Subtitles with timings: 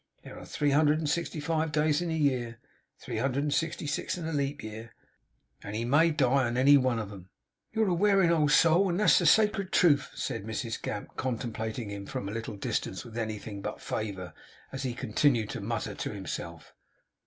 [0.23, 2.57] There are three hundred and sixty five days in the year
[2.97, 4.95] three hundred and sixty six in leap year
[5.61, 7.29] and he may die on any one of 'em.'
[7.71, 12.07] 'You're a wearing old soul, and that's the sacred truth,' said Mrs Gamp, contemplating him
[12.07, 14.33] from a little distance with anything but favour,
[14.71, 16.73] as he continued to mutter to himself.